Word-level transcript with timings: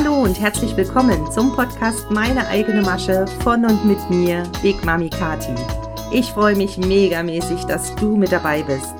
Hallo 0.00 0.22
und 0.22 0.38
herzlich 0.38 0.76
willkommen 0.76 1.28
zum 1.32 1.56
Podcast 1.56 2.08
Meine 2.12 2.46
eigene 2.46 2.82
Masche 2.82 3.26
von 3.42 3.64
und 3.64 3.84
mit 3.84 3.98
mir, 4.08 4.44
Big 4.62 4.84
Mami 4.84 5.10
Kati. 5.10 5.52
Ich 6.12 6.30
freue 6.30 6.54
mich 6.54 6.78
megamäßig, 6.78 7.64
dass 7.64 7.92
du 7.96 8.16
mit 8.16 8.30
dabei 8.30 8.62
bist. 8.62 8.94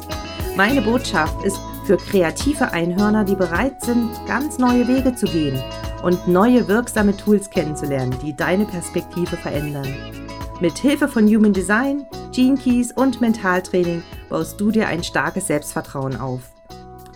Meine 0.56 0.82
Botschaft 0.82 1.45
ist 1.45 1.61
für 1.84 1.98
kreative 1.98 2.73
Einhörner, 2.73 3.23
die 3.23 3.37
bereit 3.37 3.80
sind, 3.80 4.11
ganz 4.27 4.59
neue 4.59 4.88
Wege 4.88 5.14
zu 5.14 5.27
gehen 5.27 5.62
und 6.02 6.27
neue 6.27 6.66
wirksame 6.66 7.16
Tools 7.16 7.48
kennenzulernen, 7.48 8.16
die 8.20 8.34
deine 8.34 8.65
Perspektive 8.65 9.37
verändern. 9.37 9.87
Mit 10.59 10.78
Hilfe 10.78 11.06
von 11.06 11.28
Human 11.28 11.52
Design, 11.52 12.06
Gene 12.33 12.56
Keys 12.56 12.91
und 12.91 13.20
Mentaltraining 13.20 14.02
baust 14.28 14.60
du 14.60 14.73
dir 14.73 14.88
ein 14.88 15.05
starkes 15.05 15.46
Selbstvertrauen 15.46 16.16
auf. 16.16 16.41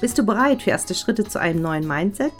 Bist 0.00 0.18
du 0.18 0.22
bereit 0.22 0.62
für 0.62 0.70
erste 0.70 0.94
Schritte 0.94 1.24
zu 1.24 1.40
einem 1.40 1.60
neuen 1.60 1.84
Mindset? 1.84 2.32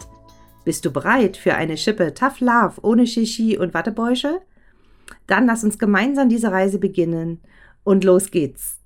Bist 0.65 0.85
du 0.85 0.91
bereit 0.91 1.35
für 1.35 1.55
eine 1.55 1.75
Schippe 1.75 2.13
Tough 2.13 2.39
Love 2.39 2.75
ohne 2.81 3.05
Shishi 3.05 3.57
und 3.57 3.73
Wattebäusche? 3.73 4.41
Dann 5.27 5.45
lass 5.45 5.63
uns 5.63 5.77
gemeinsam 5.77 6.29
diese 6.29 6.51
Reise 6.51 6.79
beginnen 6.79 7.41
und 7.83 8.05
los 8.05 8.31
geht's. 8.31 8.79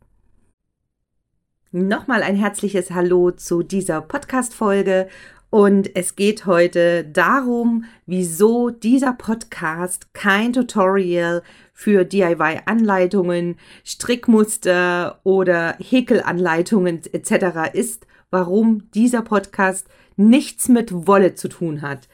Nochmal 1.72 2.23
ein 2.23 2.36
herzliches 2.36 2.90
Hallo 2.90 3.30
zu 3.30 3.62
dieser 3.62 4.02
Podcast-Folge 4.02 5.08
und 5.52 5.95
es 5.95 6.16
geht 6.16 6.48
heute 6.48 7.05
darum, 7.05 7.86
wieso 8.08 8.72
dieser 8.72 9.14
Podcast 9.14 10.14
kein 10.16 10.53
Tutorial 10.53 11.44
für 11.73 12.05
DIY-Anleitungen, 12.05 13.58
Strickmuster 13.86 15.20
oder 15.23 15.75
Häkelanleitungen 15.78 17.02
etc. 17.14 17.72
ist, 17.73 18.08
warum 18.31 18.89
dieser 18.91 19.22
Podcast 19.22 19.88
nichts 20.18 20.68
mit 20.68 21.08
Wolle 21.08 21.36
zu 21.36 21.48
tun 21.48 21.82
hat. 21.82 22.08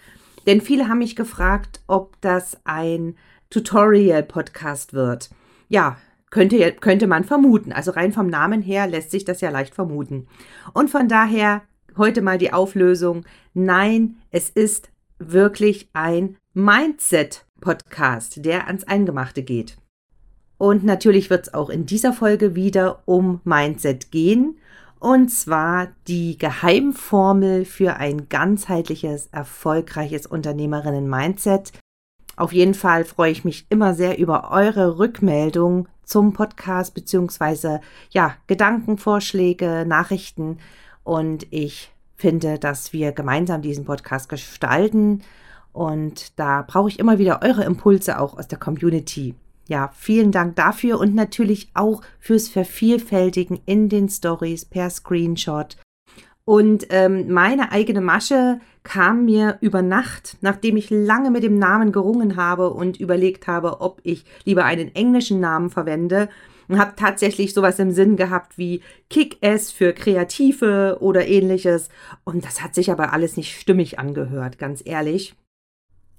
Denn 0.45 0.61
viele 0.61 0.87
haben 0.87 0.99
mich 0.99 1.15
gefragt, 1.15 1.81
ob 1.87 2.19
das 2.21 2.57
ein 2.65 3.15
Tutorial-Podcast 3.49 4.93
wird. 4.93 5.29
Ja, 5.69 5.97
könnte, 6.29 6.73
könnte 6.73 7.07
man 7.07 7.23
vermuten. 7.23 7.71
Also 7.71 7.91
rein 7.91 8.11
vom 8.11 8.27
Namen 8.27 8.61
her 8.61 8.87
lässt 8.87 9.11
sich 9.11 9.25
das 9.25 9.41
ja 9.41 9.49
leicht 9.49 9.73
vermuten. 9.73 10.27
Und 10.73 10.89
von 10.89 11.07
daher 11.07 11.61
heute 11.97 12.21
mal 12.21 12.37
die 12.37 12.53
Auflösung. 12.53 13.25
Nein, 13.53 14.17
es 14.31 14.49
ist 14.49 14.89
wirklich 15.19 15.89
ein 15.93 16.37
Mindset-Podcast, 16.53 18.43
der 18.45 18.67
ans 18.67 18.83
Eingemachte 18.83 19.43
geht. 19.43 19.77
Und 20.57 20.83
natürlich 20.83 21.29
wird 21.29 21.47
es 21.47 21.53
auch 21.53 21.69
in 21.69 21.85
dieser 21.85 22.13
Folge 22.13 22.55
wieder 22.55 23.03
um 23.05 23.41
Mindset 23.43 24.11
gehen. 24.11 24.57
Und 25.03 25.27
zwar 25.27 25.89
die 26.07 26.37
Geheimformel 26.37 27.65
für 27.65 27.97
ein 27.97 28.29
ganzheitliches, 28.29 29.27
erfolgreiches 29.33 30.25
Unternehmerinnen-Mindset. 30.25 31.73
Auf 32.37 32.53
jeden 32.53 32.73
Fall 32.73 33.03
freue 33.03 33.33
ich 33.33 33.43
mich 33.43 33.65
immer 33.69 33.95
sehr 33.95 34.17
über 34.17 34.49
eure 34.51 34.99
Rückmeldung 34.99 35.89
zum 36.05 36.31
Podcast 36.31 36.93
beziehungsweise 36.93 37.81
ja, 38.11 38.37
Gedankenvorschläge, 38.47 39.83
Nachrichten. 39.85 40.59
Und 41.03 41.47
ich 41.49 41.91
finde, 42.15 42.57
dass 42.57 42.93
wir 42.93 43.11
gemeinsam 43.11 43.61
diesen 43.61 43.83
Podcast 43.83 44.29
gestalten. 44.29 45.21
Und 45.73 46.39
da 46.39 46.61
brauche 46.61 46.87
ich 46.87 46.97
immer 46.97 47.17
wieder 47.17 47.41
eure 47.41 47.65
Impulse 47.65 48.21
auch 48.21 48.37
aus 48.37 48.47
der 48.47 48.57
Community 48.57 49.35
ja, 49.67 49.91
vielen 49.95 50.31
Dank 50.31 50.55
dafür 50.55 50.99
und 50.99 51.15
natürlich 51.15 51.69
auch 51.73 52.01
fürs 52.19 52.49
Vervielfältigen 52.49 53.59
in 53.65 53.89
den 53.89 54.09
Stories 54.09 54.65
per 54.65 54.89
Screenshot. 54.89 55.77
Und 56.45 56.87
ähm, 56.89 57.31
meine 57.31 57.71
eigene 57.71 58.01
Masche 58.01 58.59
kam 58.83 59.25
mir 59.25 59.57
über 59.61 59.81
Nacht, 59.81 60.37
nachdem 60.41 60.75
ich 60.75 60.89
lange 60.89 61.31
mit 61.31 61.43
dem 61.43 61.57
Namen 61.57 61.93
gerungen 61.93 62.35
habe 62.35 62.71
und 62.71 62.99
überlegt 62.99 63.47
habe, 63.47 63.79
ob 63.79 64.01
ich 64.03 64.25
lieber 64.43 64.65
einen 64.65 64.93
englischen 64.93 65.39
Namen 65.39 65.69
verwende. 65.69 66.29
Und 66.69 66.79
habe 66.79 66.93
tatsächlich 66.95 67.53
sowas 67.53 67.77
im 67.79 67.91
Sinn 67.91 68.15
gehabt 68.15 68.57
wie 68.57 68.81
Kick-Ass 69.09 69.71
für 69.71 69.91
Kreative 69.91 70.97
oder 71.01 71.27
ähnliches. 71.27 71.89
Und 72.23 72.45
das 72.45 72.63
hat 72.63 72.73
sich 72.73 72.89
aber 72.89 73.11
alles 73.11 73.35
nicht 73.35 73.59
stimmig 73.59 73.99
angehört, 73.99 74.57
ganz 74.59 74.81
ehrlich. 74.85 75.35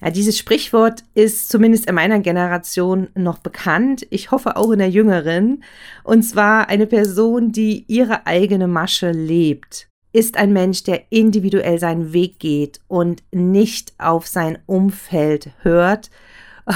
Ja, 0.04 0.10
dieses 0.10 0.37
Sprichwort 0.37 1.03
ist 1.15 1.48
zumindest 1.48 1.87
in 1.87 1.94
meiner 1.94 2.20
Generation 2.20 3.09
noch 3.15 3.38
bekannt. 3.38 4.06
Ich 4.10 4.31
hoffe 4.31 4.56
auch 4.56 4.70
in 4.70 4.78
der 4.78 4.91
jüngeren. 4.91 5.65
Und 6.03 6.25
zwar 6.25 6.69
eine 6.69 6.87
Person, 6.87 7.53
die 7.53 7.87
ihre 7.88 8.26
eigene 8.26 8.69
Masche 8.69 9.12
lebt, 9.12 9.88
ist 10.12 10.37
ein 10.37 10.53
Mensch, 10.53 10.82
der 10.82 11.10
individuell 11.10 11.78
seinen 11.78 12.12
Weg 12.12 12.38
geht 12.38 12.81
und 12.87 13.22
nicht 13.32 13.94
auf 13.97 14.26
sein 14.26 14.59
Umfeld 14.66 15.53
hört 15.62 16.10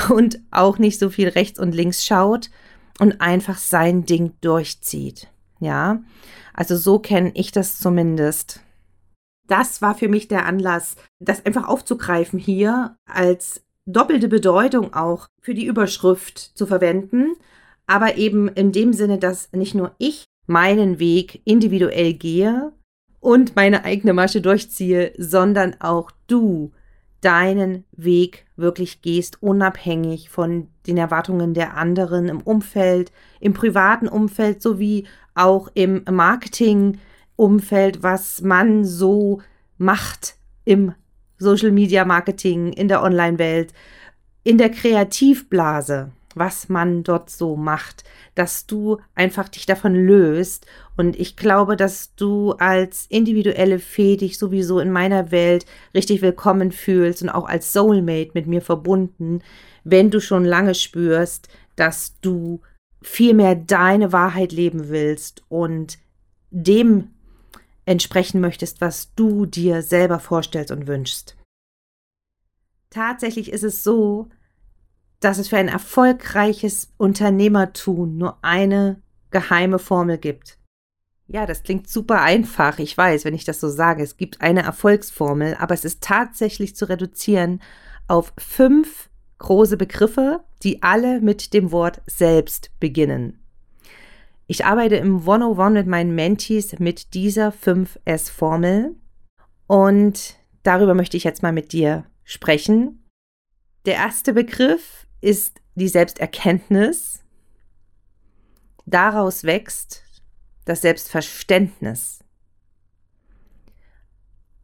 und 0.09 0.41
auch 0.51 0.79
nicht 0.79 0.99
so 0.99 1.11
viel 1.11 1.29
rechts 1.29 1.61
und 1.61 1.75
links 1.75 2.07
schaut 2.07 2.49
und 2.99 3.21
einfach 3.21 3.59
sein 3.59 4.07
Ding 4.07 4.33
durchzieht. 4.41 5.29
Ja, 5.61 6.01
also 6.55 6.79
so 6.79 6.99
kenne 6.99 7.33
ich 7.35 7.53
das 7.53 7.79
zumindest 7.79 8.63
das 9.49 9.83
war 9.83 9.95
für 9.95 10.09
mich 10.09 10.29
der 10.29 10.47
Anlass, 10.47 10.97
das 11.19 11.45
einfach 11.45 11.67
aufzugreifen 11.67 12.39
hier 12.39 12.97
als 13.07 13.65
doppelte 13.87 14.29
Bedeutung 14.29 14.95
auch 14.95 15.27
für 15.41 15.55
die 15.55 15.67
Überschrift 15.67 16.39
zu 16.39 16.67
verwenden, 16.67 17.35
aber 17.87 18.17
eben 18.17 18.49
in 18.49 18.71
dem 18.71 18.93
Sinne, 18.93 19.19
dass 19.19 19.51
nicht 19.53 19.75
nur 19.75 19.93
ich 19.99 20.27
meinen 20.47 20.99
Weg 20.99 21.41
individuell 21.45 22.13
gehe 22.13 22.73
und 23.21 23.57
meine 23.57 23.85
eigene 23.85 24.13
Masche 24.13 24.41
durchziehe, 24.41 25.13
sondern 25.17 25.81
auch 25.81 26.11
du 26.27 26.73
deinen 27.21 27.85
Weg 27.93 28.47
wirklich 28.57 29.03
gehst, 29.03 29.43
unabhängig 29.43 30.31
von 30.31 30.69
den 30.87 30.99
Erwartungen 30.99 31.55
der 31.55 31.77
anderen 31.77 32.29
im 32.29 32.41
Umfeld, 32.41 33.11
im 33.41 33.55
privaten 33.55 34.07
Umfeld 34.07 34.63
sowie 34.63 35.07
auch 35.35 35.69
im 35.75 36.05
Marketing, 36.09 36.99
Umfeld, 37.39 38.03
was 38.03 38.41
man 38.41 38.85
so 38.85 39.41
macht 39.77 40.35
im 40.65 40.93
Social 41.39 41.71
Media 41.71 42.05
Marketing, 42.05 42.73
in 42.73 42.89
der 42.89 43.03
Online-Welt, 43.03 43.73
in 44.43 44.59
der 44.59 44.71
Kreativblase, 44.71 46.11
was 46.35 46.69
man 46.69 47.05
dort 47.05 47.31
so 47.31 47.55
macht, 47.55 48.03
dass 48.35 48.67
du 48.67 48.99
einfach 49.15 49.49
dich 49.49 49.67
davon 49.67 49.95
löst. 49.95 50.67
Und 50.97 51.15
ich 51.19 51.37
glaube, 51.37 51.77
dass 51.77 52.13
du 52.17 52.55
als 52.55 53.07
individuelle 53.09 53.79
Fee 53.79 54.17
dich 54.17 54.37
sowieso 54.37 54.81
in 54.81 54.91
meiner 54.91 55.31
Welt 55.31 55.65
richtig 55.95 56.23
willkommen 56.23 56.73
fühlst 56.73 57.23
und 57.23 57.29
auch 57.29 57.49
als 57.49 57.73
Soulmate 57.73 58.33
mit 58.35 58.49
mir 58.49 58.63
verbunden, 58.63 59.43
wenn 59.85 60.11
du 60.11 60.21
schon 60.21 60.45
lange 60.45 60.75
spürst, 60.75 61.49
dass 61.77 62.19
du 62.21 62.63
viel 63.01 63.33
mehr 63.33 63.55
deine 63.55 64.13
Wahrheit 64.13 64.51
leben 64.51 64.89
willst 64.89 65.45
und 65.49 65.99
dem 66.51 67.11
entsprechen 67.89 68.41
möchtest, 68.41 68.81
was 68.81 69.15
du 69.15 69.47
dir 69.47 69.83
selber 69.83 70.21
vorstellst 70.21 70.71
und 70.71 70.87
wünschst. 70.87 71.37
Tatsächlich 72.91 73.53
ist 73.53 73.65
es 73.65 73.83
so, 73.83 74.29
dass 75.21 75.39
es 75.39 75.49
für 75.49 75.57
ein 75.57 75.69
erfolgreiches 75.69 76.93
Unternehmertun 76.97 78.17
nur 78.17 78.39
eine 78.43 79.03
geheime 79.31 79.79
Formel 79.79 80.19
gibt. 80.19 80.59
Ja, 81.27 81.45
das 81.45 81.63
klingt 81.63 81.89
super 81.89 82.23
einfach, 82.23 82.79
ich 82.79 82.97
weiß, 82.97 83.25
wenn 83.25 83.35
ich 83.35 83.45
das 83.45 83.61
so 83.61 83.69
sage. 83.69 84.03
Es 84.03 84.17
gibt 84.17 84.41
eine 84.41 84.63
Erfolgsformel, 84.63 85.57
aber 85.57 85.75
es 85.75 85.85
ist 85.85 86.03
tatsächlich 86.03 86.77
zu 86.77 86.89
reduzieren 86.89 87.61
auf 88.07 88.33
fünf 88.39 89.11
große 89.39 89.77
Begriffe, 89.77 90.45
die 90.63 90.83
alle 90.83 91.21
mit 91.21 91.53
dem 91.53 91.71
Wort 91.71 92.01
selbst 92.07 92.71
beginnen. 92.81 93.39
Ich 94.51 94.65
arbeite 94.65 94.97
im 94.97 95.19
101 95.19 95.75
mit 95.75 95.87
meinen 95.87 96.15
Mentees 96.15 96.79
mit 96.79 97.13
dieser 97.13 97.51
5S-Formel 97.51 98.97
und 99.67 100.37
darüber 100.63 100.95
möchte 100.95 101.19
ich 101.19 101.25
jetzt 101.25 101.43
mal 101.43 101.53
mit 101.53 101.73
dir 101.73 102.07
sprechen. 102.25 103.07
Der 103.85 103.97
erste 103.97 104.33
Begriff 104.33 105.07
ist 105.21 105.61
die 105.75 105.89
Selbsterkenntnis. 105.89 107.23
Daraus 108.87 109.45
wächst 109.45 110.03
das 110.65 110.81
Selbstverständnis. 110.81 112.25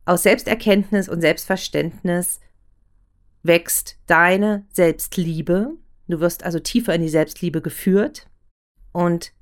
Aus 0.07 0.23
Selbsterkenntnis 0.23 1.11
und 1.11 1.21
Selbstverständnis 1.21 2.41
wächst 3.43 3.99
deine 4.07 4.65
Selbstliebe. 4.73 5.77
Du 6.09 6.21
wirst 6.21 6.43
also 6.43 6.59
tiefer 6.59 6.95
in 6.95 7.03
die 7.03 7.11
Selbstliebe 7.11 7.61
geführt 7.61 8.31
und 8.93 9.34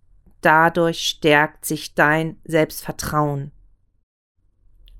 dadurch 0.43 1.01
stärkt 1.01 1.65
sich 1.65 1.95
dein 1.95 2.37
Selbstvertrauen. 2.45 3.53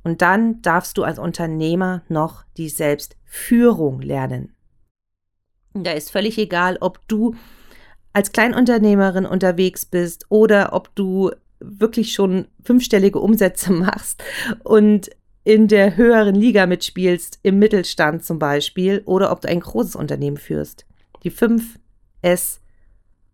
Und 0.05 0.23
dann 0.23 0.63
darfst 0.63 0.99
du 0.99 1.05
als 1.05 1.19
Unternehmer 1.19 2.03
noch 2.09 2.45
die 2.57 2.69
Selbstführung 2.69 4.01
lernen. 4.01 4.55
Da 5.75 5.93
ist 5.93 6.11
völlig 6.11 6.39
egal, 6.39 6.77
ob 6.81 7.07
du 7.09 7.35
als 8.13 8.33
Kleinunternehmerin 8.33 9.25
unterwegs 9.25 9.87
bist 9.87 10.27
oder 10.29 10.73
ob 10.73 10.95
du 10.95 11.31
wirklich 11.61 12.13
schon 12.13 12.49
fünfstellige 12.63 13.21
Umsätze 13.21 13.73
machst 13.73 14.23
und 14.65 15.11
in 15.45 15.67
der 15.67 15.97
höheren 15.97 16.37
Liga 16.37 16.67
mitspielst, 16.67 17.41
im 17.43 17.59
Mittelstand 17.59 18.25
zum 18.25 18.39
Beispiel, 18.39 19.03
oder 19.07 19.33
ob 19.33 19.41
du 19.41 19.49
ein 19.49 19.59
großes 19.59 19.97
Unternehmen 19.97 20.37
führst. 20.37 20.87
Die 21.25 21.31
fünf 21.31 21.81
S 22.21 22.61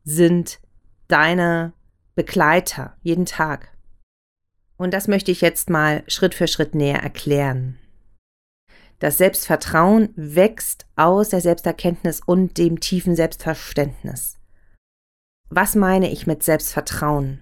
sind 0.05 0.59
deine 1.09 1.75
Begleiter 2.19 2.97
jeden 3.05 3.27
Tag. 3.27 3.69
Und 4.77 4.93
das 4.93 5.07
möchte 5.07 5.31
ich 5.31 5.41
jetzt 5.41 5.71
mal 5.71 6.03
Schritt 6.09 6.35
für 6.35 6.49
Schritt 6.49 6.75
näher 6.75 7.01
erklären. 7.01 7.79
Das 8.99 9.19
Selbstvertrauen 9.19 10.09
wächst 10.17 10.87
aus 10.97 11.29
der 11.29 11.41
Selbsterkenntnis 11.41 12.21
und 12.27 12.59
dem 12.59 12.81
tiefen 12.81 13.15
Selbstverständnis. 13.15 14.37
Was 15.49 15.77
meine 15.77 16.11
ich 16.11 16.27
mit 16.27 16.43
Selbstvertrauen? 16.43 17.41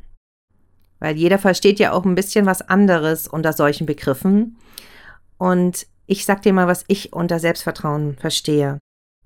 Weil 0.98 1.16
jeder 1.16 1.38
versteht 1.38 1.78
ja 1.78 1.92
auch 1.92 2.04
ein 2.04 2.14
bisschen 2.14 2.44
was 2.44 2.60
anderes 2.60 3.26
unter 3.26 3.54
solchen 3.54 3.86
Begriffen. 3.86 4.58
Und 5.38 5.86
ich 6.04 6.26
sag 6.26 6.42
dir 6.42 6.52
mal, 6.52 6.66
was 6.66 6.84
ich 6.86 7.14
unter 7.14 7.38
Selbstvertrauen 7.38 8.18
verstehe. 8.18 8.78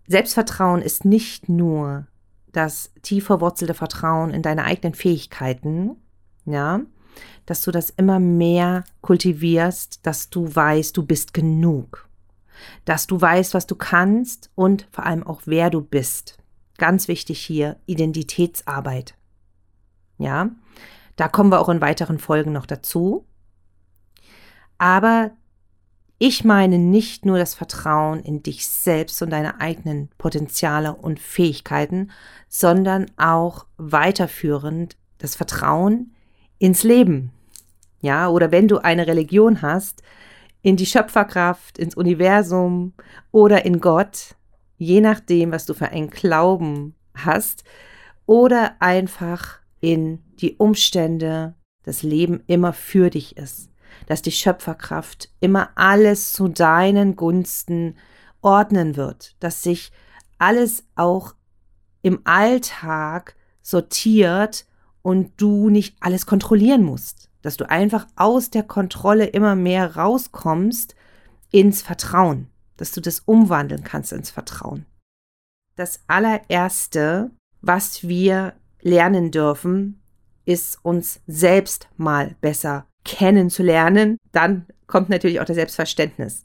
Selbstvertrauen 0.07 0.81
ist 0.81 1.05
nicht 1.05 1.49
nur 1.49 2.07
das 2.53 2.93
tief 3.03 3.27
verwurzelte 3.27 3.75
Vertrauen 3.75 4.31
in 4.31 4.43
deine 4.43 4.65
eigenen 4.65 4.95
Fähigkeiten, 4.95 5.97
ja, 6.45 6.81
dass 7.47 7.63
du 7.63 7.71
das 7.71 7.91
immer 7.91 8.19
mehr 8.19 8.85
kultivierst, 9.01 10.07
dass 10.07 10.31
du 10.31 10.55
weißt, 10.55 10.97
du 10.97 11.05
bist 11.05 11.35
genug, 11.35 12.09
dass 12.85 13.07
du 13.07 13.21
weißt, 13.21 13.55
was 13.55 13.67
du 13.67 13.75
kannst 13.75 14.51
und 14.55 14.87
vor 14.91 15.05
allem 15.05 15.27
auch, 15.27 15.43
wer 15.45 15.71
du 15.71 15.81
bist. 15.81 16.39
Ganz 16.79 17.09
wichtig 17.09 17.41
hier, 17.41 17.77
Identitätsarbeit. 17.87 19.15
Ja, 20.19 20.51
da 21.17 21.29
kommen 21.29 21.51
wir 21.51 21.61
auch 21.61 21.69
in 21.69 21.81
weiteren 21.81 22.19
Folgen 22.19 22.53
noch 22.53 22.67
dazu. 22.67 23.27
Aber 24.79 25.33
ich 26.23 26.45
meine 26.45 26.79
nicht 26.79 27.25
nur 27.25 27.39
das 27.39 27.55
Vertrauen 27.55 28.21
in 28.21 28.43
dich 28.43 28.69
selbst 28.69 29.23
und 29.23 29.31
deine 29.31 29.59
eigenen 29.59 30.11
Potenziale 30.19 30.95
und 30.95 31.19
Fähigkeiten, 31.19 32.11
sondern 32.47 33.07
auch 33.17 33.65
weiterführend 33.79 34.99
das 35.17 35.35
Vertrauen 35.35 36.15
ins 36.59 36.83
Leben. 36.83 37.33
Ja, 38.03 38.29
oder 38.29 38.53
wenn 38.53 38.69
du 38.69 38.85
eine 38.85 39.07
Religion 39.07 39.63
hast, 39.63 40.03
in 40.61 40.77
die 40.77 40.85
Schöpferkraft, 40.85 41.79
ins 41.79 41.95
Universum 41.95 42.93
oder 43.33 43.65
in 43.65 43.81
Gott, 43.81 44.37
je 44.77 45.01
nachdem, 45.01 45.53
was 45.53 45.65
du 45.65 45.73
für 45.73 45.89
einen 45.89 46.11
Glauben 46.11 46.95
hast, 47.15 47.65
oder 48.27 48.77
einfach 48.79 49.61
in 49.81 50.19
die 50.35 50.57
Umstände, 50.57 51.55
das 51.83 52.03
Leben 52.03 52.43
immer 52.47 52.75
für 52.75 53.09
dich 53.09 53.39
ist 53.39 53.70
dass 54.11 54.23
die 54.23 54.33
Schöpferkraft 54.33 55.29
immer 55.39 55.71
alles 55.77 56.33
zu 56.33 56.49
deinen 56.49 57.15
Gunsten 57.15 57.97
ordnen 58.41 58.97
wird, 58.97 59.37
dass 59.39 59.63
sich 59.63 59.93
alles 60.37 60.83
auch 60.97 61.37
im 62.03 62.21
Alltag 62.25 63.37
sortiert 63.63 64.67
und 65.03 65.41
du 65.41 65.71
nicht 65.71 65.97
alles 66.01 66.27
kontrollieren 66.27 66.83
musst, 66.83 67.31
dass 67.43 67.57
du 67.57 67.71
einfach 67.71 68.09
aus 68.17 68.51
der 68.51 68.65
Kontrolle 68.65 69.27
immer 69.27 69.55
mehr 69.55 69.95
rauskommst 69.95 70.97
ins 71.53 71.81
Vertrauen, 71.81 72.51
dass 72.79 72.91
du 72.91 73.01
das 73.01 73.21
umwandeln 73.21 73.85
kannst 73.85 74.13
ins 74.13 74.31
Vertrauen. 74.31 74.87
Das 75.77 76.01
allererste, 76.09 77.31
was 77.61 78.03
wir 78.09 78.55
lernen 78.81 79.31
dürfen, 79.31 80.03
ist 80.47 80.85
uns 80.85 81.21
selbst 81.29 81.89
mal 81.97 82.35
besser 82.41 82.90
kennenzulernen, 83.05 84.19
dann 84.33 84.67
kommt 84.87 85.09
natürlich 85.09 85.41
auch 85.41 85.45
das 85.45 85.57
Selbstverständnis. 85.57 86.45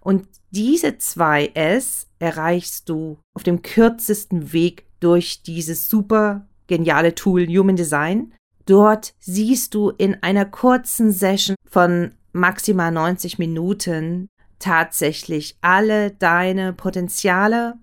Und 0.00 0.26
diese 0.50 0.98
zwei 0.98 1.50
S 1.54 2.06
erreichst 2.18 2.88
du 2.88 3.18
auf 3.34 3.42
dem 3.42 3.62
kürzesten 3.62 4.52
Weg 4.52 4.86
durch 5.00 5.42
dieses 5.42 5.88
super 5.88 6.46
geniale 6.66 7.14
Tool 7.14 7.46
Human 7.46 7.76
Design. 7.76 8.32
Dort 8.66 9.14
siehst 9.18 9.74
du 9.74 9.90
in 9.90 10.22
einer 10.22 10.44
kurzen 10.44 11.12
Session 11.12 11.56
von 11.68 12.12
maximal 12.32 12.92
90 12.92 13.38
Minuten 13.38 14.28
tatsächlich 14.58 15.56
alle 15.60 16.10
deine 16.10 16.72
Potenziale. 16.72 17.74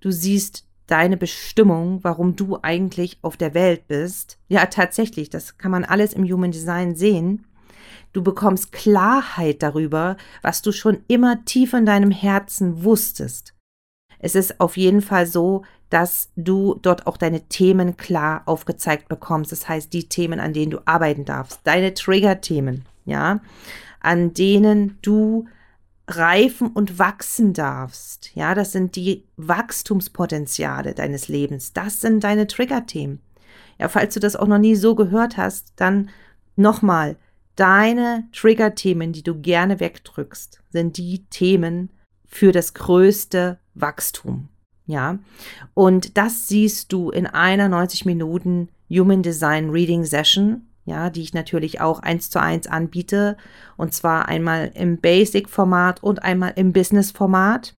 Du 0.00 0.10
siehst 0.10 0.66
deine 0.86 1.16
Bestimmung, 1.16 2.02
warum 2.02 2.36
du 2.36 2.58
eigentlich 2.62 3.18
auf 3.22 3.36
der 3.36 3.54
Welt 3.54 3.86
bist. 3.86 4.38
Ja, 4.48 4.66
tatsächlich, 4.66 5.30
das 5.30 5.56
kann 5.56 5.70
man 5.70 5.84
alles 5.84 6.12
im 6.12 6.24
Human 6.24 6.50
Design 6.50 6.96
sehen. 6.96 7.46
Du 8.12 8.22
bekommst 8.22 8.72
Klarheit 8.72 9.62
darüber, 9.62 10.16
was 10.42 10.62
du 10.62 10.72
schon 10.72 11.04
immer 11.08 11.44
tief 11.44 11.72
in 11.72 11.86
deinem 11.86 12.10
Herzen 12.10 12.84
wusstest. 12.84 13.54
Es 14.18 14.34
ist 14.34 14.60
auf 14.60 14.76
jeden 14.76 15.00
Fall 15.00 15.26
so, 15.26 15.62
dass 15.88 16.30
du 16.36 16.78
dort 16.82 17.06
auch 17.06 17.16
deine 17.16 17.48
Themen 17.48 17.96
klar 17.96 18.42
aufgezeigt 18.46 19.08
bekommst. 19.08 19.50
Das 19.50 19.68
heißt, 19.68 19.92
die 19.92 20.08
Themen, 20.08 20.40
an 20.40 20.52
denen 20.52 20.70
du 20.70 20.80
arbeiten 20.84 21.24
darfst, 21.24 21.60
deine 21.64 21.94
Trigger-Themen, 21.94 22.84
ja, 23.06 23.40
an 24.00 24.34
denen 24.34 24.98
du 25.02 25.46
reifen 26.06 26.68
und 26.68 26.98
wachsen 26.98 27.52
darfst. 27.52 28.34
Ja, 28.34 28.54
das 28.54 28.72
sind 28.72 28.96
die 28.96 29.24
Wachstumspotenziale 29.36 30.94
deines 30.94 31.28
Lebens. 31.28 31.72
Das 31.72 32.00
sind 32.00 32.24
deine 32.24 32.46
Trigger-Themen. 32.46 33.20
Ja, 33.78 33.88
falls 33.88 34.14
du 34.14 34.20
das 34.20 34.36
auch 34.36 34.46
noch 34.46 34.58
nie 34.58 34.76
so 34.76 34.94
gehört 34.94 35.36
hast, 35.36 35.72
dann 35.76 36.10
nochmal, 36.56 37.16
deine 37.60 38.26
Trigger-Themen, 38.32 39.12
die 39.12 39.22
du 39.22 39.38
gerne 39.38 39.80
wegdrückst, 39.80 40.62
sind 40.70 40.96
die 40.96 41.26
Themen 41.26 41.90
für 42.24 42.52
das 42.52 42.72
größte 42.72 43.58
Wachstum. 43.74 44.48
Ja, 44.86 45.18
und 45.74 46.16
das 46.16 46.48
siehst 46.48 46.92
du 46.92 47.10
in 47.10 47.26
einer 47.26 47.68
90 47.68 48.06
Minuten 48.06 48.70
Human 48.88 49.22
Design 49.22 49.70
Reading 49.70 50.04
Session, 50.04 50.68
ja, 50.84 51.10
die 51.10 51.22
ich 51.22 51.34
natürlich 51.34 51.80
auch 51.80 52.00
eins 52.00 52.30
zu 52.30 52.40
eins 52.40 52.66
anbiete, 52.66 53.36
und 53.76 53.94
zwar 53.94 54.26
einmal 54.26 54.72
im 54.74 54.98
Basic-Format 54.98 56.02
und 56.02 56.22
einmal 56.22 56.54
im 56.56 56.72
Business-Format. 56.72 57.74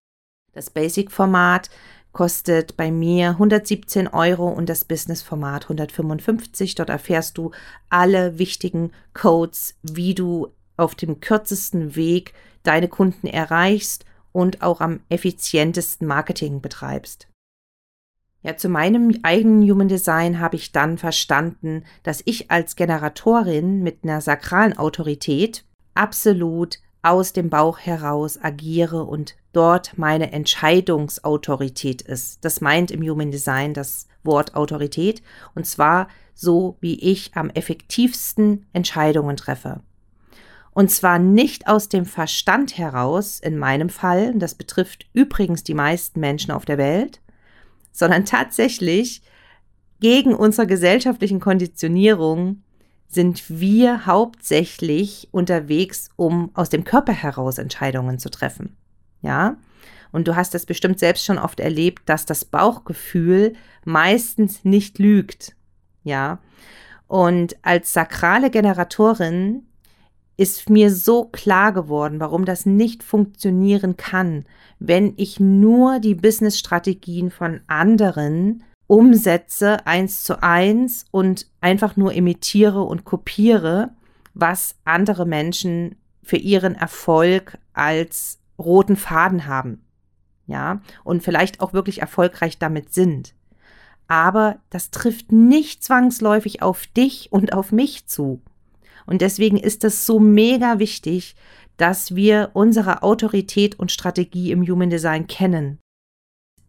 Das 0.53 0.69
Basic-Format 0.69 1.69
kostet 2.13 2.77
bei 2.77 2.91
mir 2.91 3.31
117 3.31 4.07
Euro 4.07 4.47
und 4.47 4.69
das 4.69 4.85
Business-Format 4.85 5.63
155. 5.63 6.75
Dort 6.75 6.89
erfährst 6.89 7.37
du 7.37 7.51
alle 7.89 8.37
wichtigen 8.37 8.91
Codes, 9.13 9.75
wie 9.81 10.15
du 10.15 10.47
auf 10.77 10.95
dem 10.95 11.19
kürzesten 11.19 11.95
Weg 11.95 12.33
deine 12.63 12.87
Kunden 12.87 13.27
erreichst 13.27 14.05
und 14.31 14.61
auch 14.61 14.79
am 14.79 15.01
effizientesten 15.09 16.07
Marketing 16.07 16.61
betreibst. 16.61 17.27
Ja, 18.43 18.57
zu 18.57 18.67
meinem 18.67 19.17
eigenen 19.23 19.69
Human 19.69 19.87
Design 19.87 20.39
habe 20.39 20.57
ich 20.57 20.71
dann 20.71 20.97
verstanden, 20.97 21.83
dass 22.03 22.21
ich 22.25 22.51
als 22.51 22.75
Generatorin 22.75 23.81
mit 23.81 24.03
einer 24.03 24.21
sakralen 24.21 24.77
Autorität 24.77 25.65
absolut 25.93 26.79
aus 27.03 27.33
dem 27.33 27.49
Bauch 27.49 27.77
heraus 27.79 28.39
agiere 28.41 29.03
und 29.03 29.35
dort 29.51 29.97
meine 29.97 30.31
Entscheidungsautorität 30.31 32.01
ist. 32.01 32.43
Das 32.43 32.61
meint 32.61 32.89
im 32.91 33.01
Human 33.03 33.29
Design 33.29 33.73
das 33.73 34.07
Wort 34.23 34.55
Autorität 34.55 35.21
und 35.53 35.67
zwar 35.67 36.07
so, 36.33 36.77
wie 36.79 36.99
ich 36.99 37.35
am 37.35 37.49
effektivsten 37.51 38.65
Entscheidungen 38.73 39.37
treffe. 39.37 39.81
Und 40.71 40.89
zwar 40.89 41.19
nicht 41.19 41.67
aus 41.67 41.87
dem 41.87 42.05
Verstand 42.05 42.77
heraus, 42.77 43.39
in 43.39 43.59
meinem 43.59 43.89
Fall, 43.89 44.33
das 44.35 44.55
betrifft 44.55 45.05
übrigens 45.13 45.63
die 45.63 45.75
meisten 45.75 46.19
Menschen 46.19 46.51
auf 46.51 46.65
der 46.65 46.79
Welt, 46.79 47.21
sondern 47.91 48.25
tatsächlich 48.25 49.21
gegen 49.99 50.33
unsere 50.33 50.65
gesellschaftlichen 50.65 51.39
Konditionierungen 51.39 52.63
sind 53.13 53.43
wir 53.49 54.05
hauptsächlich 54.05 55.27
unterwegs, 55.31 56.09
um 56.15 56.51
aus 56.53 56.69
dem 56.69 56.83
Körper 56.83 57.13
heraus 57.13 57.57
Entscheidungen 57.57 58.19
zu 58.19 58.29
treffen. 58.29 58.75
Ja? 59.21 59.57
Und 60.11 60.27
du 60.27 60.35
hast 60.35 60.53
es 60.55 60.65
bestimmt 60.65 60.99
selbst 60.99 61.25
schon 61.25 61.39
oft 61.39 61.59
erlebt, 61.59 62.03
dass 62.05 62.25
das 62.25 62.45
Bauchgefühl 62.45 63.53
meistens 63.85 64.63
nicht 64.63 64.99
lügt. 64.99 65.55
Ja? 66.03 66.39
Und 67.07 67.55
als 67.63 67.93
sakrale 67.93 68.49
Generatorin 68.49 69.67
ist 70.37 70.69
mir 70.69 70.93
so 70.93 71.25
klar 71.25 71.71
geworden, 71.73 72.19
warum 72.19 72.45
das 72.45 72.65
nicht 72.65 73.03
funktionieren 73.03 73.97
kann, 73.97 74.45
wenn 74.79 75.13
ich 75.17 75.39
nur 75.39 75.99
die 75.99 76.15
Businessstrategien 76.15 77.29
von 77.29 77.61
anderen 77.67 78.63
umsetze 78.87 79.85
eins 79.87 80.23
zu 80.23 80.41
eins 80.43 81.05
und 81.11 81.47
einfach 81.61 81.95
nur 81.95 82.13
imitiere 82.13 82.81
und 82.81 83.05
kopiere, 83.05 83.91
was 84.33 84.75
andere 84.85 85.25
Menschen 85.25 85.95
für 86.21 86.37
ihren 86.37 86.75
Erfolg 86.75 87.57
als 87.73 88.39
roten 88.57 88.95
Faden 88.95 89.47
haben. 89.47 89.83
Ja, 90.45 90.81
und 91.03 91.23
vielleicht 91.23 91.61
auch 91.61 91.73
wirklich 91.73 92.01
erfolgreich 92.01 92.57
damit 92.57 92.93
sind. 92.93 93.33
Aber 94.07 94.57
das 94.69 94.91
trifft 94.91 95.31
nicht 95.31 95.83
zwangsläufig 95.83 96.61
auf 96.61 96.85
dich 96.87 97.31
und 97.31 97.53
auf 97.53 97.71
mich 97.71 98.07
zu. 98.07 98.41
Und 99.05 99.21
deswegen 99.21 99.57
ist 99.57 99.83
es 99.83 100.05
so 100.05 100.19
mega 100.19 100.79
wichtig, 100.79 101.35
dass 101.77 102.15
wir 102.15 102.51
unsere 102.53 103.03
Autorität 103.03 103.79
und 103.79 103.91
Strategie 103.91 104.51
im 104.51 104.67
Human 104.67 104.89
Design 104.89 105.27
kennen. 105.27 105.79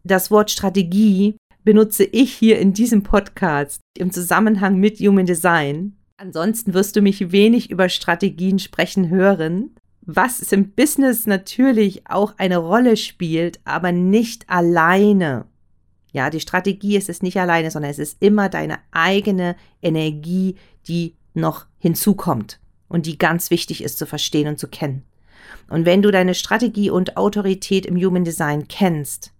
Das 0.03 0.31
Wort 0.31 0.51
Strategie 0.51 1.37
benutze 1.65 2.03
ich 2.03 2.31
hier 2.31 2.59
in 2.59 2.73
diesem 2.73 3.03
Podcast 3.03 3.81
im 3.97 4.11
Zusammenhang 4.11 4.77
mit 4.77 4.99
Human 4.99 5.25
Design. 5.25 5.97
Ansonsten 6.15 6.73
wirst 6.73 6.95
du 6.95 7.01
mich 7.01 7.31
wenig 7.31 7.71
über 7.71 7.89
Strategien 7.89 8.59
sprechen 8.59 9.09
hören, 9.09 9.75
was 10.01 10.41
es 10.41 10.51
im 10.51 10.71
Business 10.71 11.25
natürlich 11.25 12.07
auch 12.07 12.35
eine 12.37 12.57
Rolle 12.57 12.95
spielt, 12.95 13.59
aber 13.65 13.91
nicht 13.91 14.47
alleine. 14.47 15.45
Ja, 16.13 16.29
die 16.29 16.39
Strategie 16.39 16.95
ist 16.95 17.09
es 17.09 17.23
nicht 17.23 17.37
alleine, 17.37 17.71
sondern 17.71 17.91
es 17.91 17.99
ist 17.99 18.21
immer 18.21 18.47
deine 18.47 18.77
eigene 18.91 19.55
Energie, 19.81 20.55
die 20.87 21.15
noch 21.33 21.65
hinzukommt 21.79 22.59
und 22.87 23.07
die 23.07 23.17
ganz 23.17 23.49
wichtig 23.49 23.83
ist 23.83 23.97
zu 23.97 24.05
verstehen 24.05 24.47
und 24.47 24.59
zu 24.59 24.67
kennen. 24.67 25.03
Und 25.67 25.85
wenn 25.85 26.03
du 26.03 26.11
deine 26.11 26.35
Strategie 26.35 26.91
und 26.91 27.17
Autorität 27.17 27.87
im 27.87 27.97
Human 27.97 28.23
Design 28.23 28.67
kennst, 28.67 29.33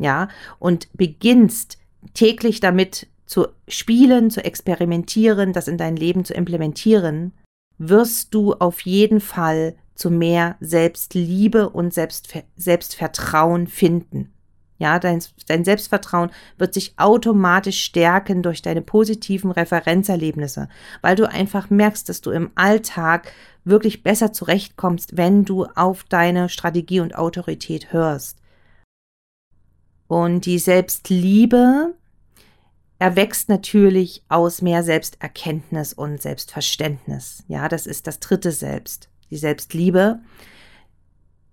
ja, 0.00 0.28
und 0.58 0.88
beginnst 0.94 1.78
täglich 2.14 2.58
damit 2.60 3.06
zu 3.26 3.46
spielen, 3.68 4.30
zu 4.30 4.42
experimentieren, 4.42 5.52
das 5.52 5.68
in 5.68 5.76
dein 5.76 5.94
Leben 5.94 6.24
zu 6.24 6.34
implementieren, 6.34 7.32
wirst 7.78 8.34
du 8.34 8.54
auf 8.54 8.80
jeden 8.80 9.20
Fall 9.20 9.76
zu 9.94 10.10
mehr 10.10 10.56
Selbstliebe 10.60 11.68
und 11.68 11.94
Selbstver 11.94 12.42
Selbstvertrauen 12.56 13.66
finden. 13.66 14.32
Ja, 14.78 14.98
dein, 14.98 15.22
dein 15.46 15.64
Selbstvertrauen 15.64 16.30
wird 16.56 16.72
sich 16.72 16.94
automatisch 16.96 17.84
stärken 17.84 18.42
durch 18.42 18.62
deine 18.62 18.80
positiven 18.80 19.50
Referenzerlebnisse, 19.50 20.70
weil 21.02 21.16
du 21.16 21.28
einfach 21.28 21.68
merkst, 21.68 22.08
dass 22.08 22.22
du 22.22 22.30
im 22.30 22.50
Alltag 22.54 23.30
wirklich 23.64 24.02
besser 24.02 24.32
zurechtkommst, 24.32 25.18
wenn 25.18 25.44
du 25.44 25.66
auf 25.66 26.04
deine 26.04 26.48
Strategie 26.48 27.00
und 27.00 27.14
Autorität 27.14 27.92
hörst. 27.92 28.39
Und 30.10 30.44
die 30.44 30.58
Selbstliebe 30.58 31.94
erwächst 32.98 33.48
natürlich 33.48 34.24
aus 34.28 34.60
mehr 34.60 34.82
Selbsterkenntnis 34.82 35.92
und 35.92 36.20
Selbstverständnis. 36.20 37.44
Ja, 37.46 37.68
das 37.68 37.86
ist 37.86 38.08
das 38.08 38.18
dritte 38.18 38.50
Selbst, 38.50 39.08
die 39.30 39.36
Selbstliebe 39.36 40.18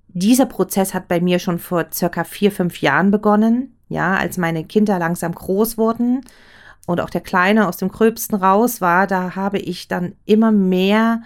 dieser 0.08 0.48
Prozess 0.48 0.96
hat 0.96 1.08
bei 1.08 1.22
mir 1.22 1.38
schon 1.38 1.60
vor 1.60 1.86
circa 1.94 2.24
vier, 2.24 2.52
fünf 2.52 2.82
Jahren 2.82 3.12
begonnen. 3.12 3.78
Ja, 3.90 4.16
als 4.16 4.40
meine 4.40 4.64
Kinder 4.64 4.98
langsam 4.98 5.36
groß 5.36 5.78
wurden 5.78 6.22
und 6.88 7.00
auch 7.00 7.12
der 7.12 7.22
Kleine 7.22 7.68
aus 7.68 7.78
dem 7.78 7.90
Gröbsten 7.90 8.34
raus 8.40 8.82
war, 8.82 9.06
da 9.06 9.36
habe 9.36 9.60
ich 9.60 9.88
dann 9.88 10.16
immer 10.26 10.52
mehr 10.52 11.22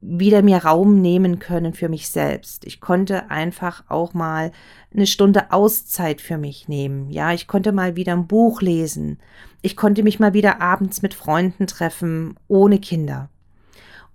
wieder 0.00 0.42
mir 0.42 0.64
Raum 0.64 1.00
nehmen 1.00 1.38
können 1.38 1.74
für 1.74 1.88
mich 1.88 2.08
selbst. 2.08 2.64
Ich 2.64 2.80
konnte 2.80 3.30
einfach 3.30 3.84
auch 3.88 4.14
mal 4.14 4.50
eine 4.94 5.06
Stunde 5.06 5.52
Auszeit 5.52 6.20
für 6.20 6.38
mich 6.38 6.68
nehmen. 6.68 7.10
Ja, 7.10 7.32
ich 7.32 7.46
konnte 7.46 7.72
mal 7.72 7.96
wieder 7.96 8.14
ein 8.14 8.26
Buch 8.26 8.62
lesen. 8.62 9.18
Ich 9.60 9.76
konnte 9.76 10.02
mich 10.02 10.18
mal 10.18 10.32
wieder 10.32 10.60
abends 10.62 11.02
mit 11.02 11.12
Freunden 11.12 11.66
treffen, 11.66 12.36
ohne 12.48 12.78
Kinder. 12.78 13.28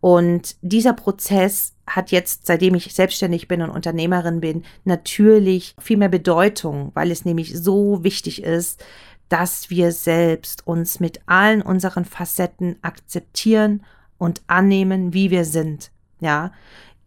Und 0.01 0.55
dieser 0.61 0.93
Prozess 0.93 1.73
hat 1.87 2.11
jetzt, 2.11 2.47
seitdem 2.47 2.75
ich 2.75 2.93
selbstständig 2.93 3.47
bin 3.47 3.61
und 3.61 3.69
Unternehmerin 3.69 4.41
bin, 4.41 4.63
natürlich 4.83 5.75
viel 5.79 5.97
mehr 5.97 6.09
Bedeutung, 6.09 6.91
weil 6.95 7.11
es 7.11 7.25
nämlich 7.25 7.57
so 7.57 8.03
wichtig 8.03 8.43
ist, 8.43 8.83
dass 9.29 9.69
wir 9.69 9.91
selbst 9.91 10.65
uns 10.67 10.99
mit 10.99 11.21
allen 11.25 11.61
unseren 11.61 12.05
Facetten 12.05 12.75
akzeptieren 12.81 13.83
und 14.17 14.41
annehmen, 14.47 15.13
wie 15.13 15.31
wir 15.31 15.45
sind. 15.45 15.91
Ja, 16.19 16.51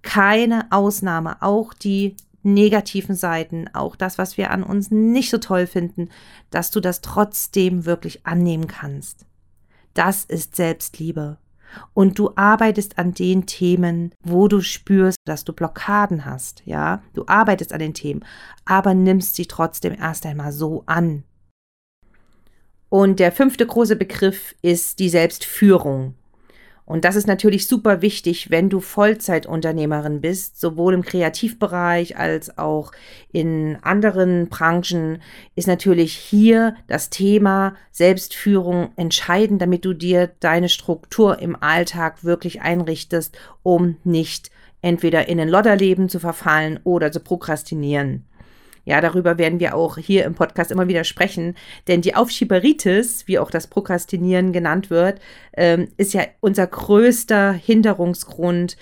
keine 0.02 0.66
Ausnahme, 0.70 1.42
auch 1.42 1.74
die 1.74 2.16
negativen 2.42 3.14
Seiten, 3.14 3.68
auch 3.74 3.96
das, 3.96 4.18
was 4.18 4.36
wir 4.36 4.50
an 4.50 4.62
uns 4.62 4.90
nicht 4.90 5.30
so 5.30 5.38
toll 5.38 5.66
finden, 5.66 6.08
dass 6.50 6.70
du 6.70 6.80
das 6.80 7.00
trotzdem 7.00 7.84
wirklich 7.84 8.26
annehmen 8.26 8.66
kannst. 8.66 9.26
Das 9.94 10.24
ist 10.24 10.56
Selbstliebe. 10.56 11.38
Und 11.92 12.18
du 12.18 12.30
arbeitest 12.34 12.98
an 12.98 13.12
den 13.12 13.44
Themen, 13.46 14.14
wo 14.22 14.48
du 14.48 14.62
spürst, 14.62 15.18
dass 15.26 15.44
du 15.44 15.52
Blockaden 15.52 16.24
hast, 16.24 16.62
ja. 16.64 17.02
Du 17.12 17.24
arbeitest 17.26 17.72
an 17.72 17.80
den 17.80 17.94
Themen, 17.94 18.24
aber 18.64 18.94
nimmst 18.94 19.34
sie 19.34 19.46
trotzdem 19.46 19.92
erst 19.92 20.24
einmal 20.24 20.52
so 20.52 20.82
an. 20.86 21.24
Und 22.88 23.20
der 23.20 23.32
fünfte 23.32 23.66
große 23.66 23.96
Begriff 23.96 24.54
ist 24.62 24.98
die 24.98 25.10
Selbstführung. 25.10 26.14
Und 26.88 27.04
das 27.04 27.16
ist 27.16 27.26
natürlich 27.26 27.68
super 27.68 28.00
wichtig, 28.00 28.50
wenn 28.50 28.70
du 28.70 28.80
Vollzeitunternehmerin 28.80 30.22
bist, 30.22 30.58
sowohl 30.58 30.94
im 30.94 31.02
Kreativbereich 31.02 32.16
als 32.16 32.56
auch 32.56 32.92
in 33.30 33.76
anderen 33.82 34.48
Branchen, 34.48 35.20
ist 35.54 35.68
natürlich 35.68 36.14
hier 36.14 36.76
das 36.86 37.10
Thema 37.10 37.74
Selbstführung 37.92 38.92
entscheidend, 38.96 39.60
damit 39.60 39.84
du 39.84 39.92
dir 39.92 40.30
deine 40.40 40.70
Struktur 40.70 41.40
im 41.40 41.62
Alltag 41.62 42.24
wirklich 42.24 42.62
einrichtest, 42.62 43.36
um 43.62 43.98
nicht 44.02 44.50
entweder 44.80 45.28
in 45.28 45.38
ein 45.40 45.50
Lodderleben 45.50 46.08
zu 46.08 46.18
verfallen 46.18 46.80
oder 46.84 47.12
zu 47.12 47.20
prokrastinieren. 47.20 48.24
Ja, 48.88 49.02
darüber 49.02 49.36
werden 49.36 49.60
wir 49.60 49.74
auch 49.74 49.98
hier 49.98 50.24
im 50.24 50.34
Podcast 50.34 50.70
immer 50.70 50.88
wieder 50.88 51.04
sprechen, 51.04 51.54
denn 51.88 52.00
die 52.00 52.14
Aufschieberitis, 52.14 53.28
wie 53.28 53.38
auch 53.38 53.50
das 53.50 53.66
Prokrastinieren 53.66 54.50
genannt 54.54 54.88
wird, 54.88 55.20
ähm, 55.54 55.88
ist 55.98 56.14
ja 56.14 56.22
unser 56.40 56.66
größter 56.66 57.52
Hinderungsgrund, 57.52 58.78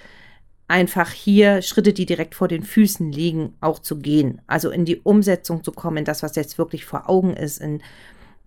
einfach 0.68 1.10
hier 1.10 1.60
Schritte, 1.60 1.92
die 1.92 2.06
direkt 2.06 2.36
vor 2.36 2.46
den 2.46 2.62
Füßen 2.62 3.10
liegen, 3.10 3.54
auch 3.60 3.80
zu 3.80 3.98
gehen. 3.98 4.40
Also 4.46 4.70
in 4.70 4.84
die 4.84 5.00
Umsetzung 5.00 5.64
zu 5.64 5.72
kommen, 5.72 6.04
das, 6.04 6.22
was 6.22 6.36
jetzt 6.36 6.56
wirklich 6.56 6.84
vor 6.84 7.10
Augen 7.10 7.34
ist, 7.34 7.58
in, 7.58 7.82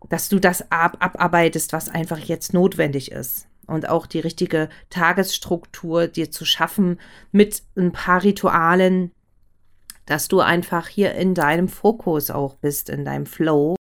dass 0.07 0.29
du 0.29 0.39
das 0.39 0.71
ab, 0.71 0.95
abarbeitest, 1.01 1.73
was 1.73 1.89
einfach 1.89 2.19
jetzt 2.19 2.53
notwendig 2.53 3.11
ist. 3.11 3.49
Und 3.67 3.89
auch 3.89 4.07
die 4.07 4.21
richtige 4.21 4.69
Tagesstruktur 4.89 6.07
dir 6.07 6.31
zu 6.31 6.45
schaffen 6.45 7.01
mit 7.33 7.63
ein 7.75 7.91
paar 7.91 8.23
Ritualen, 8.23 9.11
dass 10.09 10.27
du 10.27 10.39
einfach 10.39 10.87
hier 10.87 11.13
in 11.13 11.35
deinem 11.35 11.67
Fokus 11.67 12.31
auch 12.31 12.55
bist, 12.55 12.89
in 12.89 13.05
deinem 13.05 13.27
Flow. 13.27 13.75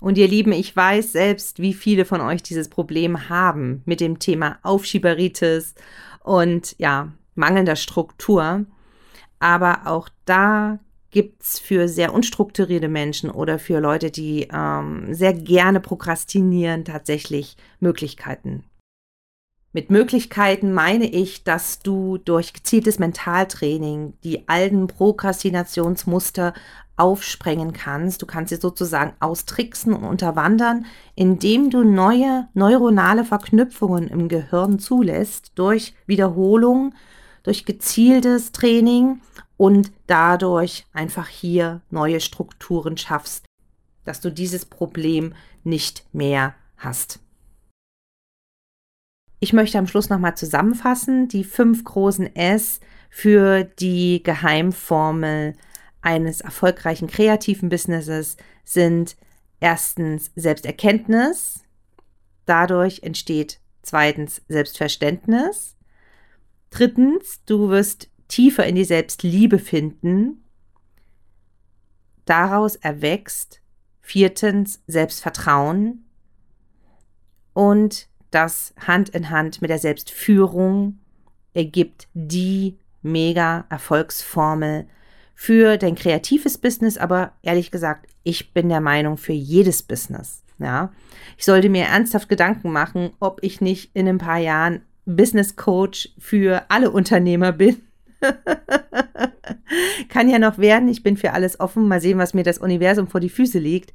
Und 0.00 0.16
ihr 0.16 0.26
Lieben, 0.26 0.52
ich 0.52 0.74
weiß 0.74 1.12
selbst, 1.12 1.60
wie 1.60 1.74
viele 1.74 2.06
von 2.06 2.22
euch 2.22 2.42
dieses 2.42 2.68
Problem 2.70 3.28
haben 3.28 3.82
mit 3.84 4.00
dem 4.00 4.18
Thema 4.18 4.58
Aufschieberitis 4.62 5.74
und 6.24 6.74
ja, 6.78 7.12
mangelnder 7.34 7.76
Struktur. 7.76 8.64
Aber 9.38 9.82
auch 9.84 10.08
da 10.24 10.78
gibt 11.10 11.42
es 11.42 11.58
für 11.58 11.88
sehr 11.88 12.14
unstrukturierte 12.14 12.88
Menschen 12.88 13.30
oder 13.30 13.58
für 13.58 13.80
Leute, 13.80 14.10
die 14.10 14.48
ähm, 14.50 15.12
sehr 15.12 15.34
gerne 15.34 15.80
prokrastinieren, 15.80 16.86
tatsächlich 16.86 17.58
Möglichkeiten. 17.80 18.64
Mit 19.74 19.90
Möglichkeiten 19.90 20.74
meine 20.74 21.06
ich, 21.06 21.44
dass 21.44 21.78
du 21.78 22.18
durch 22.18 22.52
gezieltes 22.52 22.98
Mentaltraining 22.98 24.12
die 24.22 24.46
alten 24.46 24.86
Prokrastinationsmuster 24.86 26.52
aufsprengen 26.96 27.72
kannst. 27.72 28.20
Du 28.20 28.26
kannst 28.26 28.50
sie 28.50 28.60
sozusagen 28.60 29.14
austricksen 29.18 29.94
und 29.94 30.04
unterwandern, 30.04 30.84
indem 31.14 31.70
du 31.70 31.84
neue 31.84 32.48
neuronale 32.52 33.24
Verknüpfungen 33.24 34.08
im 34.08 34.28
Gehirn 34.28 34.78
zulässt 34.78 35.52
durch 35.54 35.94
Wiederholung, 36.06 36.94
durch 37.42 37.64
gezieltes 37.64 38.52
Training 38.52 39.22
und 39.56 39.90
dadurch 40.06 40.84
einfach 40.92 41.28
hier 41.28 41.80
neue 41.88 42.20
Strukturen 42.20 42.98
schaffst, 42.98 43.46
dass 44.04 44.20
du 44.20 44.30
dieses 44.30 44.66
Problem 44.66 45.32
nicht 45.64 46.04
mehr 46.12 46.54
hast. 46.76 47.21
Ich 49.42 49.52
möchte 49.52 49.76
am 49.76 49.88
Schluss 49.88 50.08
nochmal 50.08 50.36
zusammenfassen, 50.36 51.26
die 51.26 51.42
fünf 51.42 51.82
großen 51.82 52.36
S 52.36 52.78
für 53.10 53.64
die 53.64 54.22
Geheimformel 54.22 55.54
eines 56.00 56.42
erfolgreichen 56.42 57.08
kreativen 57.08 57.68
Businesses 57.68 58.36
sind 58.64 59.16
erstens 59.58 60.30
Selbsterkenntnis, 60.36 61.64
dadurch 62.46 63.02
entsteht 63.02 63.58
zweitens 63.82 64.42
Selbstverständnis, 64.46 65.74
drittens 66.70 67.40
du 67.44 67.68
wirst 67.68 68.10
tiefer 68.28 68.64
in 68.64 68.76
die 68.76 68.84
Selbstliebe 68.84 69.58
finden, 69.58 70.44
daraus 72.26 72.76
erwächst 72.76 73.60
viertens 74.02 74.84
Selbstvertrauen. 74.86 76.04
Und 77.54 78.08
das 78.32 78.74
Hand 78.86 79.10
in 79.10 79.30
Hand 79.30 79.62
mit 79.62 79.70
der 79.70 79.78
Selbstführung 79.78 80.98
ergibt 81.54 82.08
die 82.14 82.76
mega 83.02 83.66
Erfolgsformel 83.68 84.86
für 85.34 85.76
dein 85.76 85.94
kreatives 85.94 86.58
Business, 86.58 86.98
aber 86.98 87.32
ehrlich 87.42 87.70
gesagt, 87.70 88.06
ich 88.22 88.52
bin 88.52 88.68
der 88.68 88.80
Meinung 88.80 89.16
für 89.16 89.32
jedes 89.32 89.82
Business. 89.82 90.42
Ja, 90.58 90.92
ich 91.36 91.44
sollte 91.44 91.68
mir 91.68 91.84
ernsthaft 91.84 92.28
Gedanken 92.28 92.70
machen, 92.70 93.10
ob 93.18 93.40
ich 93.42 93.60
nicht 93.60 93.90
in 93.94 94.06
ein 94.08 94.18
paar 94.18 94.38
Jahren 94.38 94.82
Business 95.04 95.56
Coach 95.56 96.10
für 96.18 96.64
alle 96.68 96.90
Unternehmer 96.90 97.50
bin, 97.50 97.82
Kann 100.08 100.28
ja 100.28 100.38
noch 100.38 100.58
werden. 100.58 100.88
Ich 100.88 101.02
bin 101.02 101.16
für 101.16 101.32
alles 101.32 101.58
offen. 101.60 101.88
Mal 101.88 102.00
sehen, 102.00 102.18
was 102.18 102.34
mir 102.34 102.44
das 102.44 102.58
Universum 102.58 103.08
vor 103.08 103.20
die 103.20 103.28
Füße 103.28 103.58
legt. 103.58 103.92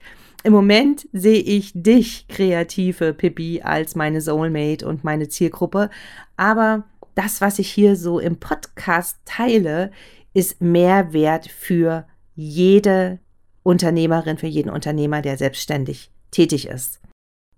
Im 0.48 0.54
Moment 0.54 1.10
sehe 1.12 1.42
ich 1.42 1.74
dich, 1.76 2.30
kreative 2.30 3.14
Pippi, 3.14 3.64
als 3.64 3.96
meine 3.96 4.22
Soulmate 4.22 4.88
und 4.88 5.04
meine 5.04 5.28
Zielgruppe. 5.28 5.90
Aber 6.38 6.86
das, 7.16 7.42
was 7.42 7.60
ich 7.60 7.70
hier 7.70 7.98
so 7.98 8.18
im 8.18 8.38
Podcast 8.38 9.18
teile, 9.26 9.92
ist 10.34 10.62
Mehrwert 10.62 11.52
für 11.52 12.08
jede 12.34 13.20
Unternehmerin, 13.64 14.38
für 14.38 14.48
jeden 14.48 14.70
Unternehmer, 14.70 15.22
der 15.22 15.36
selbstständig 15.36 16.12
tätig 16.32 16.70
ist. 16.70 17.02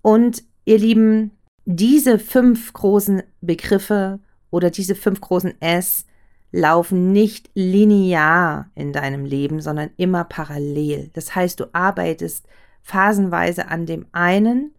Und 0.01 0.41
ihr 0.65 0.79
Lieben, 0.79 1.29
diese 1.65 2.17
fünf 2.17 2.74
großen 2.74 3.22
Begriffe 3.39 4.19
oder 4.50 4.72
diese 4.72 4.96
fünf 4.96 5.22
großen 5.22 5.62
S 5.62 6.08
laufen 6.51 7.12
nicht 7.12 7.51
linear 7.53 8.72
in 8.74 8.93
deinem 8.93 9.25
Leben, 9.25 9.62
sondern 9.62 9.91
immer 9.98 10.24
parallel. 10.24 11.12
Das 11.13 11.36
heißt, 11.36 11.60
du 11.60 11.65
arbeitest 11.72 12.48
phasenweise 12.81 13.67
an 13.67 13.86
dem 13.86 14.05
einen 14.12 14.74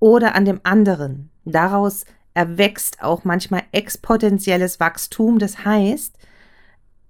oder 0.00 0.34
an 0.34 0.44
dem 0.44 0.60
anderen. 0.62 1.30
Daraus 1.44 2.04
erwächst 2.34 3.02
auch 3.02 3.24
manchmal 3.24 3.62
exponentielles 3.72 4.80
Wachstum. 4.80 5.38
Das 5.38 5.64
heißt, 5.64 6.16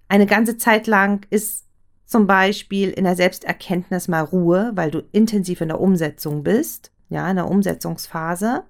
eine 0.08 0.26
ganze 0.26 0.58
Zeit 0.58 0.86
lang 0.86 1.26
ist 1.30 1.64
zum 2.04 2.26
Beispiel 2.26 2.90
in 2.90 3.04
der 3.04 3.16
Selbsterkenntnis 3.16 4.08
mal 4.08 4.20
Ruhe, 4.20 4.72
weil 4.74 4.90
du 4.90 5.02
intensiv 5.12 5.60
in 5.60 5.68
der 5.68 5.80
Umsetzung 5.80 6.42
bist, 6.42 6.92
ja, 7.08 7.28
in 7.28 7.36
der 7.36 7.48
Umsetzungsphase. 7.48 8.64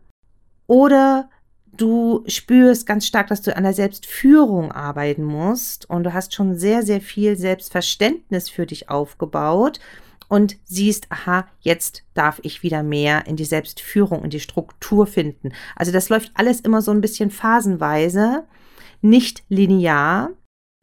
Oder 0.66 1.28
du 1.76 2.24
spürst 2.26 2.86
ganz 2.86 3.06
stark, 3.06 3.26
dass 3.26 3.42
du 3.42 3.54
an 3.56 3.64
der 3.64 3.74
Selbstführung 3.74 4.72
arbeiten 4.72 5.24
musst 5.24 5.90
und 5.90 6.04
du 6.04 6.14
hast 6.14 6.32
schon 6.32 6.56
sehr, 6.56 6.82
sehr 6.84 7.00
viel 7.00 7.36
Selbstverständnis 7.36 8.48
für 8.48 8.66
dich 8.66 8.88
aufgebaut 8.88 9.80
und 10.34 10.56
siehst, 10.64 11.06
aha, 11.12 11.46
jetzt 11.60 12.02
darf 12.12 12.40
ich 12.42 12.64
wieder 12.64 12.82
mehr 12.82 13.28
in 13.28 13.36
die 13.36 13.44
Selbstführung, 13.44 14.24
in 14.24 14.30
die 14.30 14.40
Struktur 14.40 15.06
finden. 15.06 15.52
Also 15.76 15.92
das 15.92 16.08
läuft 16.08 16.32
alles 16.34 16.58
immer 16.58 16.82
so 16.82 16.90
ein 16.90 17.00
bisschen 17.00 17.30
phasenweise, 17.30 18.42
nicht 19.00 19.44
linear. 19.48 20.30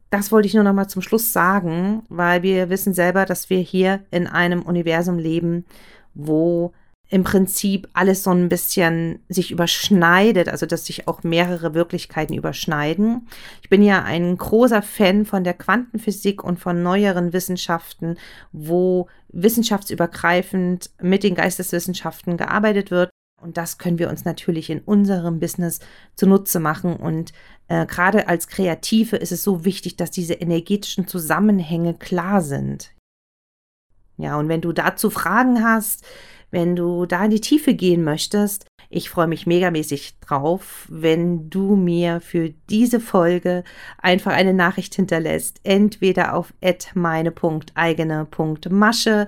Das 0.08 0.32
wollte 0.32 0.48
ich 0.48 0.54
nur 0.54 0.64
noch 0.64 0.72
mal 0.72 0.88
zum 0.88 1.02
Schluss 1.02 1.34
sagen, 1.34 2.02
weil 2.08 2.42
wir 2.42 2.70
wissen 2.70 2.94
selber, 2.94 3.26
dass 3.26 3.50
wir 3.50 3.58
hier 3.58 4.02
in 4.10 4.26
einem 4.26 4.62
Universum 4.62 5.18
leben, 5.18 5.66
wo 6.14 6.72
im 7.12 7.24
Prinzip 7.24 7.90
alles 7.92 8.22
so 8.22 8.30
ein 8.30 8.48
bisschen 8.48 9.18
sich 9.28 9.50
überschneidet, 9.50 10.48
also 10.48 10.64
dass 10.64 10.86
sich 10.86 11.08
auch 11.08 11.22
mehrere 11.22 11.74
Wirklichkeiten 11.74 12.32
überschneiden. 12.32 13.28
Ich 13.60 13.68
bin 13.68 13.82
ja 13.82 14.02
ein 14.02 14.34
großer 14.38 14.80
Fan 14.80 15.26
von 15.26 15.44
der 15.44 15.52
Quantenphysik 15.52 16.42
und 16.42 16.58
von 16.58 16.82
neueren 16.82 17.34
Wissenschaften, 17.34 18.16
wo 18.50 19.08
wissenschaftsübergreifend 19.28 20.88
mit 21.02 21.22
den 21.22 21.34
Geisteswissenschaften 21.34 22.38
gearbeitet 22.38 22.90
wird. 22.90 23.10
Und 23.42 23.58
das 23.58 23.76
können 23.76 23.98
wir 23.98 24.08
uns 24.08 24.24
natürlich 24.24 24.70
in 24.70 24.80
unserem 24.80 25.38
Business 25.38 25.80
zunutze 26.16 26.60
machen. 26.60 26.96
Und 26.96 27.34
äh, 27.68 27.84
gerade 27.84 28.26
als 28.26 28.48
Kreative 28.48 29.16
ist 29.16 29.32
es 29.32 29.42
so 29.42 29.66
wichtig, 29.66 29.96
dass 29.96 30.10
diese 30.10 30.34
energetischen 30.34 31.06
Zusammenhänge 31.06 31.92
klar 31.92 32.40
sind. 32.40 32.94
Ja, 34.16 34.38
und 34.38 34.48
wenn 34.48 34.62
du 34.62 34.72
dazu 34.72 35.10
Fragen 35.10 35.62
hast, 35.62 36.06
wenn 36.52 36.76
du 36.76 37.06
da 37.06 37.24
in 37.24 37.32
die 37.32 37.40
Tiefe 37.40 37.74
gehen 37.74 38.04
möchtest. 38.04 38.66
Ich 38.90 39.10
freue 39.10 39.26
mich 39.26 39.44
megamäßig 39.46 40.20
drauf, 40.20 40.86
wenn 40.88 41.50
du 41.50 41.74
mir 41.76 42.20
für 42.20 42.50
diese 42.68 43.00
Folge 43.00 43.64
einfach 43.98 44.32
eine 44.32 44.54
Nachricht 44.54 44.94
hinterlässt, 44.94 45.60
entweder 45.64 46.34
auf 46.34 46.54
meine.eigene.masche 46.94 49.26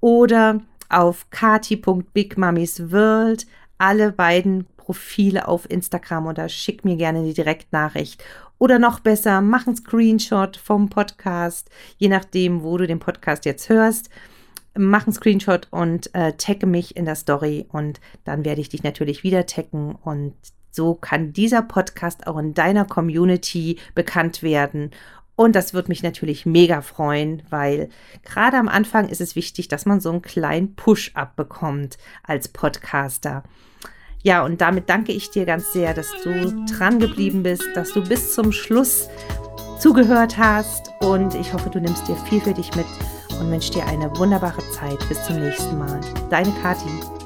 oder 0.00 0.60
auf 0.90 1.28
kati.bigmummiesworld. 1.30 3.46
Alle 3.78 4.12
beiden 4.12 4.66
Profile 4.76 5.48
auf 5.48 5.70
Instagram 5.70 6.26
oder 6.26 6.50
schick 6.50 6.84
mir 6.84 6.96
gerne 6.96 7.20
eine 7.20 7.32
Direktnachricht. 7.32 8.22
Oder 8.58 8.78
noch 8.78 9.00
besser, 9.00 9.40
mach 9.40 9.66
einen 9.66 9.76
Screenshot 9.76 10.58
vom 10.58 10.90
Podcast, 10.90 11.70
je 11.96 12.08
nachdem, 12.08 12.62
wo 12.62 12.76
du 12.76 12.86
den 12.86 12.98
Podcast 12.98 13.46
jetzt 13.46 13.70
hörst 13.70 14.10
mach 14.78 15.06
einen 15.06 15.12
Screenshot 15.12 15.68
und 15.70 16.14
äh, 16.14 16.32
tagge 16.34 16.66
mich 16.66 16.96
in 16.96 17.04
der 17.04 17.16
Story 17.16 17.66
und 17.70 18.00
dann 18.24 18.44
werde 18.44 18.60
ich 18.60 18.68
dich 18.68 18.82
natürlich 18.82 19.22
wieder 19.22 19.46
taggen 19.46 19.96
und 20.02 20.34
so 20.70 20.94
kann 20.94 21.32
dieser 21.32 21.62
Podcast 21.62 22.26
auch 22.26 22.38
in 22.38 22.54
deiner 22.54 22.84
Community 22.84 23.78
bekannt 23.94 24.42
werden. 24.42 24.90
Und 25.34 25.54
das 25.54 25.72
wird 25.72 25.88
mich 25.88 26.02
natürlich 26.02 26.46
mega 26.46 26.80
freuen, 26.80 27.42
weil 27.48 27.90
gerade 28.24 28.56
am 28.56 28.68
Anfang 28.68 29.08
ist 29.08 29.20
es 29.20 29.36
wichtig, 29.36 29.68
dass 29.68 29.86
man 29.86 30.00
so 30.00 30.10
einen 30.10 30.22
kleinen 30.22 30.74
Push-up 30.74 31.36
bekommt 31.36 31.96
als 32.24 32.48
Podcaster. 32.48 33.44
Ja, 34.22 34.44
und 34.44 34.60
damit 34.60 34.90
danke 34.90 35.12
ich 35.12 35.30
dir 35.30 35.44
ganz 35.46 35.72
sehr, 35.72 35.94
dass 35.94 36.10
du 36.24 36.64
dran 36.66 36.98
geblieben 36.98 37.44
bist, 37.44 37.68
dass 37.74 37.92
du 37.92 38.02
bis 38.02 38.34
zum 38.34 38.50
Schluss 38.50 39.08
zugehört 39.78 40.38
hast 40.38 40.90
und 41.00 41.34
ich 41.36 41.52
hoffe, 41.52 41.70
du 41.70 41.80
nimmst 41.80 42.08
dir 42.08 42.16
viel 42.16 42.40
für 42.40 42.54
dich 42.54 42.74
mit 42.74 42.86
und 43.38 43.50
wünsche 43.50 43.72
dir 43.72 43.86
eine 43.86 44.16
wunderbare 44.18 44.62
Zeit. 44.70 44.98
Bis 45.08 45.22
zum 45.24 45.40
nächsten 45.40 45.78
Mal. 45.78 46.00
Deine 46.30 46.52
Kathi. 46.62 47.17